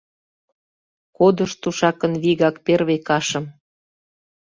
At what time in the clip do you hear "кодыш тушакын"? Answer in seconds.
1.17-2.13